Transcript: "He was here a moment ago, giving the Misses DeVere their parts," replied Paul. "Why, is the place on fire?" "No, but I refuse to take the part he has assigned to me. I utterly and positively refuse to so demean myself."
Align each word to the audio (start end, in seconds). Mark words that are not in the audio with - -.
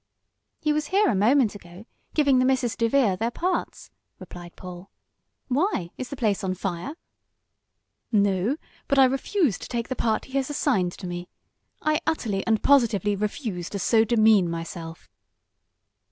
"He 0.59 0.73
was 0.73 0.87
here 0.87 1.09
a 1.09 1.13
moment 1.13 1.53
ago, 1.53 1.85
giving 2.15 2.39
the 2.39 2.45
Misses 2.45 2.75
DeVere 2.75 3.15
their 3.15 3.29
parts," 3.29 3.91
replied 4.17 4.55
Paul. 4.55 4.89
"Why, 5.47 5.91
is 5.95 6.09
the 6.09 6.15
place 6.15 6.43
on 6.43 6.55
fire?" 6.55 6.95
"No, 8.11 8.57
but 8.87 8.97
I 8.97 9.05
refuse 9.05 9.59
to 9.59 9.67
take 9.67 9.89
the 9.89 9.95
part 9.95 10.25
he 10.25 10.33
has 10.37 10.49
assigned 10.49 10.93
to 10.93 11.05
me. 11.05 11.29
I 11.83 12.01
utterly 12.07 12.43
and 12.47 12.63
positively 12.63 13.15
refuse 13.15 13.69
to 13.69 13.77
so 13.77 14.03
demean 14.03 14.49
myself." 14.49 15.07